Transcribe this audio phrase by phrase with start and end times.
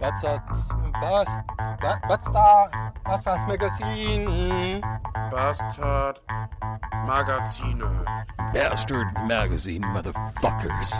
[0.00, 0.40] Bastard,
[1.00, 1.38] Bast,
[1.80, 2.70] Ba- Bastard,
[3.04, 4.80] Bastard Magazine.
[5.30, 6.20] Bastard
[7.06, 7.82] Magazine.
[8.52, 10.92] Bastard Magazine, motherfuckers.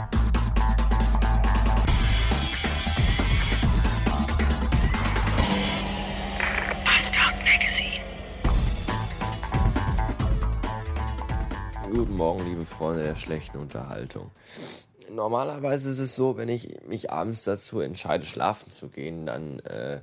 [11.91, 14.31] Guten Morgen, liebe Freunde der schlechten Unterhaltung.
[15.11, 20.01] Normalerweise ist es so, wenn ich mich abends dazu entscheide, schlafen zu gehen, dann äh,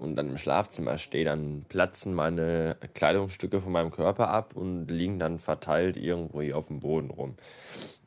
[0.00, 5.18] und dann im Schlafzimmer stehe, dann platzen meine Kleidungsstücke von meinem Körper ab und liegen
[5.18, 7.36] dann verteilt irgendwo hier auf dem Boden rum.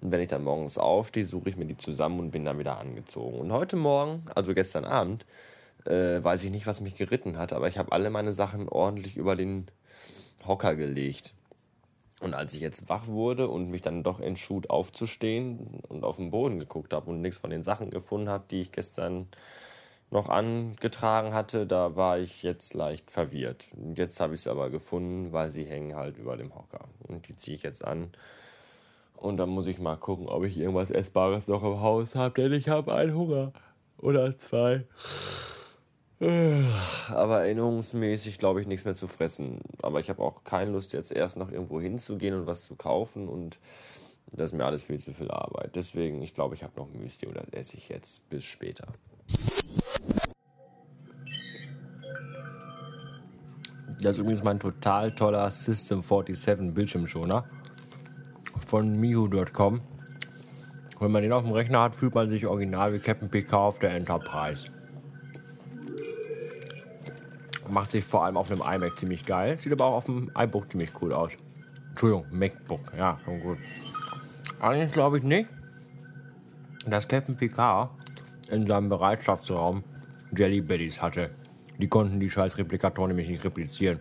[0.02, 2.80] Und wenn ich dann morgens aufstehe, suche ich mir die zusammen und bin dann wieder
[2.80, 3.40] angezogen.
[3.40, 5.26] Und heute Morgen, also gestern Abend,
[5.86, 9.16] äh, weiß ich nicht, was mich geritten hat, aber ich habe alle meine Sachen ordentlich
[9.16, 9.68] über den
[10.48, 11.34] Hocker gelegt.
[12.24, 16.32] Und als ich jetzt wach wurde und mich dann doch entschlug aufzustehen und auf den
[16.32, 19.28] Boden geguckt habe und nichts von den Sachen gefunden habe, die ich gestern
[20.10, 23.68] noch angetragen hatte, da war ich jetzt leicht verwirrt.
[23.96, 26.86] Jetzt habe ich es aber gefunden, weil sie hängen halt über dem Hocker.
[27.08, 28.12] Und die ziehe ich jetzt an.
[29.18, 32.54] Und dann muss ich mal gucken, ob ich irgendwas Essbares noch im Haus habe, denn
[32.54, 33.52] ich habe einen Hunger.
[33.98, 34.86] Oder zwei.
[37.10, 39.60] Aber erinnerungsmäßig glaube ich nichts mehr zu fressen.
[39.82, 43.28] Aber ich habe auch keine Lust, jetzt erst noch irgendwo hinzugehen und was zu kaufen.
[43.28, 43.60] Und
[44.32, 45.76] das ist mir alles viel zu viel Arbeit.
[45.76, 48.88] Deswegen, ich glaube, ich habe noch Müsli und das esse ich jetzt bis später.
[54.02, 57.46] Das ist übrigens mein total toller System 47 Bildschirmschoner
[58.68, 59.82] von mihu.com.
[61.00, 63.80] Wenn man den auf dem Rechner hat, fühlt man sich original wie Captain PK auf
[63.80, 64.70] der Enterprise.
[67.70, 69.60] Macht sich vor allem auf einem iMac ziemlich geil.
[69.60, 71.32] Sieht aber auch auf dem iBook ziemlich cool aus.
[71.90, 72.92] Entschuldigung, MacBook.
[72.98, 73.58] Ja, schon gut.
[74.60, 75.50] Eigentlich glaube ich nicht,
[76.86, 77.92] dass Captain Picard
[78.50, 79.84] in seinem Bereitschaftsraum
[80.36, 81.30] Jelly Bellies hatte.
[81.78, 84.00] Die konnten die scheiß Replikatoren nämlich nicht replizieren,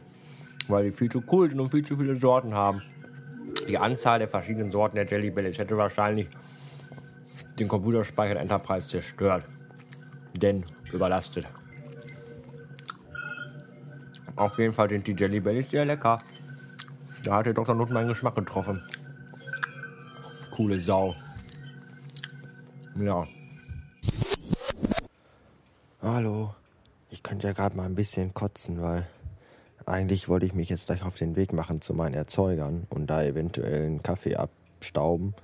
[0.69, 2.83] weil die viel zu cool sind und viel zu viele Sorten haben.
[3.69, 6.29] Die Anzahl der verschiedenen Sorten der Jelly Bellies hätte wahrscheinlich
[7.59, 9.45] den Computerspeicher der Enterprise zerstört.
[10.36, 11.47] Denn überlastet.
[14.37, 16.19] Auf jeden Fall sind die Jelly Bellies sehr lecker.
[17.25, 17.75] Da hat der Dr.
[17.75, 18.83] Not meinen Geschmack getroffen.
[20.51, 21.15] Coole Sau.
[22.98, 23.27] Ja.
[26.01, 26.55] Hallo.
[27.11, 29.07] Ich könnte ja gerade mal ein bisschen kotzen, weil
[29.87, 33.23] eigentlich wollte ich mich jetzt gleich auf den Weg machen zu meinen Erzeugern und da
[33.23, 35.35] eventuell einen Kaffee abstauben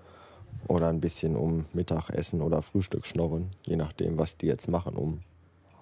[0.67, 5.21] oder ein bisschen um Mittagessen oder Frühstück schnorren, je nachdem, was die jetzt machen, um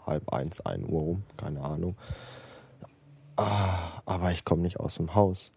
[0.06, 1.96] halb eins, ein Uhr rum, keine Ahnung.
[3.36, 5.52] Ah, aber ich komme nicht aus dem Haus.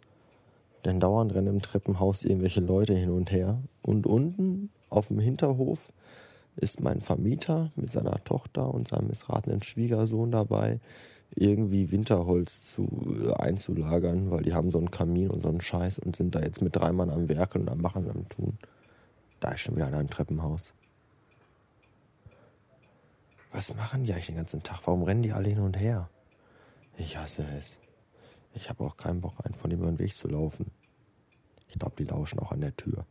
[0.85, 3.61] Denn dauernd rennen im Treppenhaus irgendwelche Leute hin und her.
[3.81, 5.79] Und unten auf dem Hinterhof
[6.57, 10.79] ist mein Vermieter mit seiner Tochter und seinem missratenen Schwiegersohn dabei,
[11.35, 16.15] irgendwie Winterholz zu, einzulagern, weil die haben so einen Kamin und so einen Scheiß und
[16.15, 18.57] sind da jetzt mit drei Mann am Werken und am Machen und am Tun.
[19.39, 20.73] Da ist schon wieder einer im Treppenhaus.
[23.53, 24.81] Was machen die eigentlich den ganzen Tag?
[24.85, 26.09] Warum rennen die alle hin und her?
[26.99, 27.79] Ich hasse es.
[28.53, 30.69] Ich habe auch keinen Bock, einen von dem über den Weg zu laufen.
[31.69, 33.05] Ich glaube, die lauschen auch an der Tür.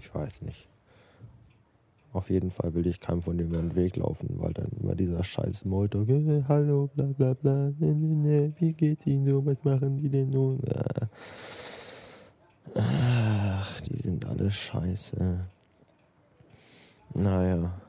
[0.00, 0.68] Ich weiß nicht.
[2.12, 4.94] Auf jeden Fall will ich keinem von dem über den Weg laufen, weil dann immer
[4.94, 9.44] dieser scheiß Smalltalk, äh, hallo, bla bla bla, ne, ne, ne, wie geht's Ihnen so,
[9.44, 10.62] was machen die denn nun?
[10.64, 11.06] Äh.
[12.74, 13.45] Ach,
[13.86, 15.40] die sind alle scheiße.
[17.14, 17.80] Naja.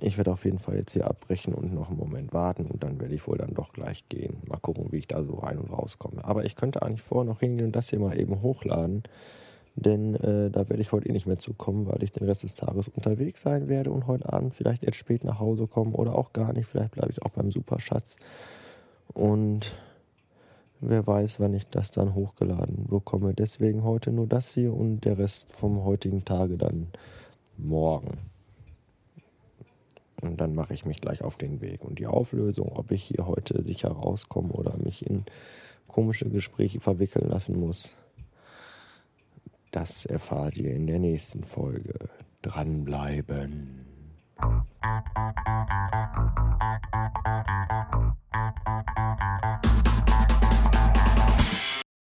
[0.00, 2.98] Ich werde auf jeden Fall jetzt hier abbrechen und noch einen Moment warten und dann
[3.00, 4.42] werde ich wohl dann doch gleich gehen.
[4.48, 6.24] Mal gucken, wie ich da so rein und rauskomme.
[6.24, 9.04] Aber ich könnte eigentlich vorher noch hingehen und das hier mal eben hochladen.
[9.76, 12.54] Denn äh, da werde ich heute eh nicht mehr zukommen, weil ich den Rest des
[12.54, 16.32] Tages unterwegs sein werde und heute Abend vielleicht erst spät nach Hause kommen oder auch
[16.32, 16.66] gar nicht.
[16.66, 18.16] Vielleicht bleibe ich auch beim Superschatz.
[19.12, 19.72] Und
[20.80, 23.34] wer weiß, wann ich das dann hochgeladen bekomme.
[23.34, 26.88] Deswegen heute nur das hier und der Rest vom heutigen Tage dann
[27.56, 28.18] morgen.
[30.20, 31.84] Und dann mache ich mich gleich auf den Weg.
[31.84, 35.24] Und die Auflösung, ob ich hier heute sicher rauskomme oder mich in
[35.86, 37.96] komische Gespräche verwickeln lassen muss,
[39.70, 41.94] das erfahrt ihr in der nächsten Folge.
[42.42, 43.73] Dranbleiben.